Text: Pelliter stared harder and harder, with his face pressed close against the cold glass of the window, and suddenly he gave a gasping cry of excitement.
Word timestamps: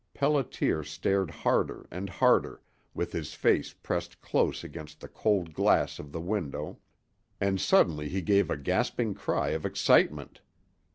Pelliter 0.15 0.83
stared 0.83 1.29
harder 1.29 1.85
and 1.91 2.09
harder, 2.09 2.63
with 2.95 3.11
his 3.11 3.35
face 3.35 3.71
pressed 3.73 4.19
close 4.19 4.63
against 4.63 4.99
the 4.99 5.07
cold 5.07 5.53
glass 5.53 5.99
of 5.99 6.11
the 6.11 6.19
window, 6.19 6.79
and 7.39 7.61
suddenly 7.61 8.09
he 8.09 8.23
gave 8.23 8.49
a 8.49 8.57
gasping 8.57 9.13
cry 9.13 9.49
of 9.49 9.63
excitement. 9.63 10.41